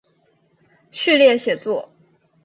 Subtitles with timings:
[0.89, 1.91] 序列写作。